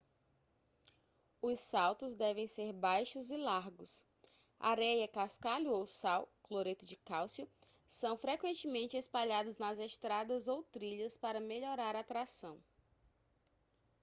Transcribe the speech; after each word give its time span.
os 1.43 1.59
saltos 1.59 2.15
devem 2.15 2.47
ser 2.47 2.73
baixos 2.73 3.29
e 3.29 3.37
largos. 3.37 4.03
areia 4.59 5.07
cascalho 5.07 5.71
ou 5.73 5.85
sal 5.85 6.27
cloreto 6.41 6.87
de 6.87 6.95
cálcio 6.95 7.47
são 7.85 8.17
frequentemente 8.17 8.97
espalhados 8.97 9.57
nas 9.59 9.77
estradas 9.77 10.47
ou 10.47 10.63
trilhas 10.63 11.17
para 11.17 11.39
melhorar 11.39 11.95
a 11.95 12.03
tração 12.03 12.59